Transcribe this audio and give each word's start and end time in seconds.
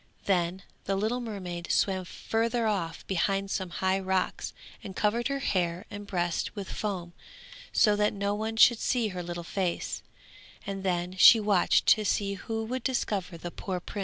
Then 0.25 0.63
the 0.85 0.95
little 0.95 1.19
mermaid 1.21 1.71
swam 1.71 2.05
further 2.05 2.65
off 2.65 3.05
behind 3.05 3.51
some 3.51 3.69
high 3.69 3.99
rocks 3.99 4.51
and 4.83 4.95
covered 4.95 5.27
her 5.27 5.37
hair 5.37 5.85
and 5.91 6.07
breast 6.07 6.55
with 6.55 6.71
foam, 6.71 7.13
so 7.71 7.95
that 7.95 8.11
no 8.11 8.33
one 8.33 8.57
should 8.57 8.79
see 8.79 9.09
her 9.09 9.21
little 9.21 9.43
face, 9.43 10.01
and 10.65 10.83
then 10.83 11.15
she 11.17 11.39
watched 11.39 11.85
to 11.89 12.03
see 12.03 12.33
who 12.33 12.63
would 12.65 12.81
discover 12.83 13.37
the 13.37 13.51
poor 13.51 13.79
prince. 13.79 13.99